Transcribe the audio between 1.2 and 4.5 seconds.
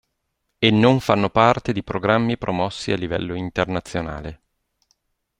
parte di programmi promossi a livello internazionale.